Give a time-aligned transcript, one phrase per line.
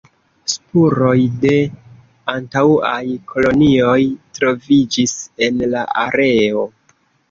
[0.53, 1.13] Spuroj
[1.43, 1.51] de
[2.35, 2.97] antaŭaj
[3.35, 3.97] kolonioj
[4.41, 6.71] troviĝis en la areo.